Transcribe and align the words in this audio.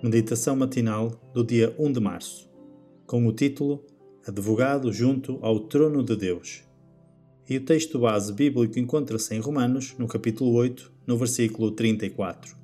Meditação 0.00 0.54
matinal 0.54 1.20
do 1.34 1.42
dia 1.42 1.74
1 1.76 1.90
de 1.90 1.98
março, 1.98 2.48
com 3.04 3.26
o 3.26 3.32
título 3.32 3.84
Advogado 4.24 4.92
junto 4.92 5.40
ao 5.42 5.58
trono 5.58 6.04
de 6.04 6.14
Deus. 6.14 6.62
E 7.50 7.56
o 7.56 7.64
texto 7.64 7.98
base 7.98 8.32
bíblico 8.32 8.78
encontra-se 8.78 9.34
em 9.34 9.40
Romanos, 9.40 9.96
no 9.98 10.06
capítulo 10.06 10.52
8, 10.52 10.92
no 11.04 11.16
versículo 11.16 11.72
34. 11.72 12.56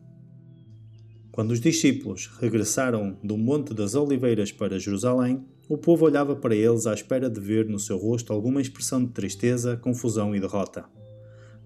Quando 1.33 1.51
os 1.51 1.61
discípulos 1.61 2.31
regressaram 2.39 3.19
do 3.21 3.37
Monte 3.37 3.75
das 3.75 3.97
Oliveiras 3.97 4.53
para 4.53 4.79
Jerusalém, 4.79 5.45
o 5.69 5.77
povo 5.77 6.05
olhava 6.05 6.37
para 6.37 6.55
eles 6.55 6.87
à 6.87 6.95
espera 6.95 7.29
de 7.29 7.41
ver 7.41 7.69
no 7.69 7.81
seu 7.81 7.97
rosto 7.97 8.33
alguma 8.33 8.63
expressão 8.63 9.05
de 9.05 9.11
tristeza, 9.11 9.77
confusão 9.77 10.37
e 10.37 10.41
derrota. 10.41 10.85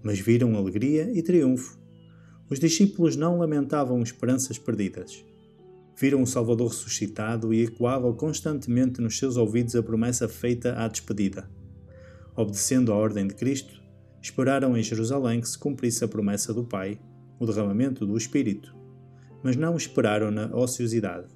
Mas 0.01 0.19
viram 0.19 0.55
alegria 0.55 1.11
e 1.13 1.21
triunfo. 1.21 1.77
Os 2.49 2.59
discípulos 2.59 3.15
não 3.15 3.37
lamentavam 3.37 4.01
esperanças 4.01 4.57
perdidas 4.57 5.29
viram 5.99 6.23
o 6.23 6.27
Salvador 6.27 6.69
ressuscitado 6.69 7.53
e 7.53 7.63
ecoava 7.63 8.13
constantemente 8.13 9.01
nos 9.01 9.17
seus 9.17 9.35
ouvidos 9.35 9.75
a 9.75 9.83
promessa 9.83 10.29
feita 10.29 10.73
à 10.81 10.87
despedida. 10.87 11.49
Obedecendo 12.33 12.93
à 12.93 12.95
ordem 12.95 13.27
de 13.27 13.35
Cristo, 13.35 13.83
esperaram 14.21 14.77
em 14.77 14.81
Jerusalém 14.81 15.41
que 15.41 15.49
se 15.49 15.59
cumprisse 15.59 16.05
a 16.05 16.07
promessa 16.07 16.53
do 16.53 16.63
Pai, 16.63 16.97
o 17.37 17.45
derramamento 17.45 18.05
do 18.05 18.15
Espírito, 18.15 18.73
mas 19.43 19.57
não 19.57 19.75
esperaram 19.75 20.31
na 20.31 20.45
ociosidade. 20.55 21.27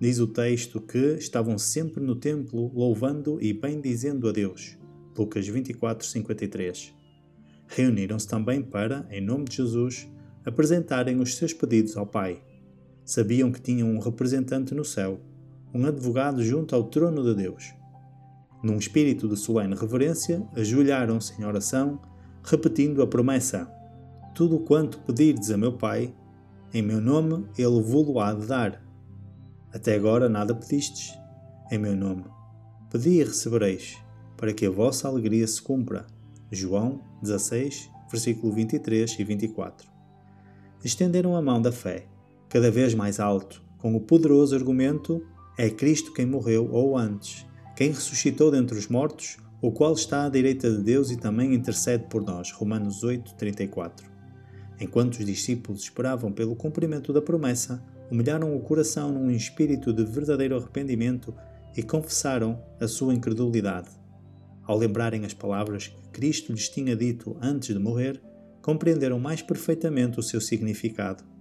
Diz 0.00 0.20
o 0.20 0.28
texto 0.28 0.80
que 0.80 1.14
estavam 1.14 1.58
sempre 1.58 2.00
no 2.00 2.14
templo 2.14 2.70
louvando 2.72 3.42
e 3.42 3.52
bendizendo 3.52 4.28
a 4.28 4.32
Deus. 4.32 4.78
Lucas 5.18 5.48
24, 5.48 6.06
53. 6.06 6.94
Reuniram-se 7.66 8.28
também 8.28 8.62
para, 8.62 9.04
em 9.10 9.20
nome 9.20 9.46
de 9.46 9.56
Jesus, 9.56 10.06
apresentarem 10.44 11.18
os 11.18 11.34
seus 11.34 11.52
pedidos 11.52 11.96
ao 11.96 12.06
Pai 12.06 12.40
sabiam 13.06 13.52
que 13.52 13.62
tinham 13.62 13.88
um 13.88 14.00
representante 14.00 14.74
no 14.74 14.84
céu, 14.84 15.20
um 15.72 15.86
advogado 15.86 16.42
junto 16.42 16.74
ao 16.74 16.84
trono 16.84 17.22
de 17.22 17.34
Deus. 17.40 17.72
Num 18.62 18.76
espírito 18.76 19.28
de 19.28 19.36
solene 19.36 19.76
reverência, 19.76 20.42
ajoelharam-se 20.56 21.40
em 21.40 21.44
oração, 21.44 22.00
repetindo 22.42 23.00
a 23.00 23.06
promessa: 23.06 23.70
Tudo 24.34 24.58
quanto 24.58 24.98
pedirdes 25.00 25.52
a 25.52 25.56
meu 25.56 25.72
Pai, 25.72 26.12
em 26.74 26.82
meu 26.82 27.00
nome 27.00 27.46
ele 27.56 27.80
vou-lo 27.80 28.18
há 28.18 28.34
de 28.34 28.46
dar. 28.46 28.82
Até 29.72 29.94
agora 29.94 30.28
nada 30.28 30.54
pedistes, 30.54 31.16
em 31.70 31.78
meu 31.78 31.94
nome. 31.94 32.24
Pedi 32.90 33.20
e 33.20 33.24
recebereis, 33.24 33.96
para 34.36 34.52
que 34.52 34.66
a 34.66 34.70
vossa 34.70 35.06
alegria 35.06 35.46
se 35.46 35.62
cumpra. 35.62 36.06
João 36.50 37.00
16, 37.22 37.88
versículo 38.10 38.52
23 38.52 39.16
e 39.18 39.24
24. 39.24 39.88
Estenderam 40.84 41.36
a 41.36 41.42
mão 41.42 41.60
da 41.60 41.72
fé 41.72 42.06
cada 42.56 42.70
vez 42.70 42.94
mais 42.94 43.20
alto, 43.20 43.62
com 43.76 43.94
o 43.94 44.00
poderoso 44.00 44.56
argumento: 44.56 45.22
é 45.58 45.68
Cristo 45.68 46.14
quem 46.14 46.24
morreu 46.24 46.66
ou 46.72 46.96
antes, 46.96 47.44
quem 47.76 47.90
ressuscitou 47.90 48.50
dentre 48.50 48.78
os 48.78 48.88
mortos, 48.88 49.36
o 49.60 49.70
qual 49.70 49.92
está 49.92 50.24
à 50.24 50.28
direita 50.30 50.70
de 50.70 50.82
Deus 50.82 51.10
e 51.10 51.18
também 51.18 51.52
intercede 51.52 52.04
por 52.08 52.22
nós. 52.22 52.50
Romanos 52.52 53.04
8, 53.04 53.34
34. 53.34 54.08
Enquanto 54.80 55.18
os 55.18 55.26
discípulos 55.26 55.82
esperavam 55.82 56.32
pelo 56.32 56.56
cumprimento 56.56 57.12
da 57.12 57.20
promessa, 57.20 57.84
humilharam 58.10 58.56
o 58.56 58.60
coração 58.60 59.12
num 59.12 59.30
espírito 59.30 59.92
de 59.92 60.06
verdadeiro 60.06 60.56
arrependimento 60.56 61.34
e 61.76 61.82
confessaram 61.82 62.58
a 62.80 62.88
sua 62.88 63.12
incredulidade. 63.12 63.90
Ao 64.64 64.78
lembrarem 64.78 65.26
as 65.26 65.34
palavras 65.34 65.88
que 65.88 66.08
Cristo 66.08 66.54
lhes 66.54 66.70
tinha 66.70 66.96
dito 66.96 67.36
antes 67.38 67.74
de 67.74 67.78
morrer, 67.78 68.18
compreenderam 68.62 69.20
mais 69.20 69.42
perfeitamente 69.42 70.18
o 70.18 70.22
seu 70.22 70.40
significado. 70.40 71.35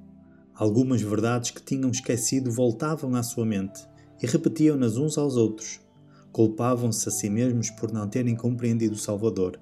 Algumas 0.57 1.01
verdades 1.01 1.51
que 1.51 1.61
tinham 1.61 1.91
esquecido 1.91 2.49
voltavam 2.49 3.13
à 3.15 3.21
sua 3.21 3.45
mente 3.45 3.85
e 4.23 4.25
repetiam-nas 4.25 4.95
uns 4.95 5.17
aos 5.17 5.35
outros. 5.35 5.81
Culpavam-se 6.31 7.09
a 7.09 7.11
si 7.11 7.29
mesmos 7.29 7.69
por 7.71 7.91
não 7.91 8.07
terem 8.07 8.37
compreendido 8.37 8.95
o 8.95 8.97
Salvador. 8.97 9.59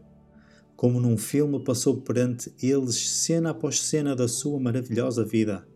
Como 0.76 1.00
num 1.00 1.18
filme 1.18 1.64
passou 1.64 1.98
perante 1.98 2.54
eles 2.62 3.10
cena 3.10 3.50
após 3.50 3.82
cena 3.82 4.16
da 4.16 4.28
sua 4.28 4.60
maravilhosa 4.60 5.26
vida. 5.26 5.68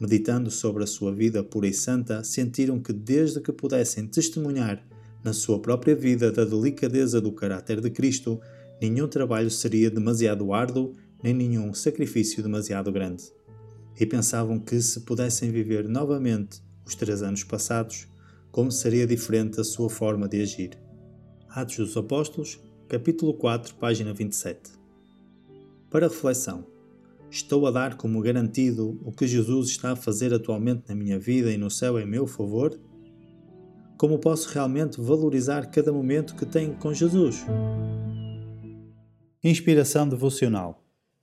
Meditando 0.00 0.50
sobre 0.50 0.84
a 0.84 0.86
sua 0.86 1.12
vida 1.12 1.44
pura 1.44 1.68
e 1.68 1.74
santa, 1.74 2.24
sentiram 2.24 2.80
que 2.80 2.92
desde 2.92 3.42
que 3.42 3.52
pudessem 3.52 4.06
testemunhar 4.06 4.82
na 5.22 5.34
sua 5.34 5.60
própria 5.60 5.94
vida 5.94 6.32
da 6.32 6.44
delicadeza 6.44 7.20
do 7.20 7.32
caráter 7.32 7.82
de 7.82 7.90
Cristo, 7.90 8.40
nenhum 8.80 9.08
trabalho 9.08 9.50
seria 9.50 9.90
demasiado 9.90 10.54
árduo, 10.54 10.94
nem 11.22 11.34
nenhum 11.34 11.74
sacrifício 11.74 12.42
demasiado 12.42 12.90
grande 12.90 13.24
e 13.98 14.04
pensavam 14.04 14.58
que 14.58 14.80
se 14.80 15.00
pudessem 15.00 15.50
viver 15.50 15.88
novamente 15.88 16.60
os 16.84 16.94
três 16.94 17.22
anos 17.22 17.44
passados, 17.44 18.06
como 18.50 18.70
seria 18.70 19.06
diferente 19.06 19.60
a 19.60 19.64
sua 19.64 19.88
forma 19.88 20.28
de 20.28 20.40
agir. 20.42 20.78
Atos 21.48 21.76
dos 21.76 21.96
Apóstolos, 21.96 22.60
capítulo 22.88 23.34
4, 23.34 23.74
página 23.76 24.12
27. 24.12 24.72
Para 25.88 26.08
reflexão, 26.08 26.66
estou 27.30 27.66
a 27.66 27.70
dar 27.70 27.96
como 27.96 28.20
garantido 28.20 29.00
o 29.04 29.12
que 29.12 29.26
Jesus 29.26 29.68
está 29.68 29.92
a 29.92 29.96
fazer 29.96 30.34
atualmente 30.34 30.84
na 30.88 30.94
minha 30.94 31.18
vida 31.18 31.52
e 31.52 31.56
no 31.56 31.70
céu 31.70 31.98
em 31.98 32.06
meu 32.06 32.26
favor? 32.26 32.78
Como 33.96 34.18
posso 34.18 34.48
realmente 34.48 35.00
valorizar 35.00 35.70
cada 35.70 35.92
momento 35.92 36.34
que 36.34 36.44
tenho 36.44 36.74
com 36.74 36.92
Jesus? 36.92 37.44
Inspiração 39.42 40.08
devocional 40.08 40.83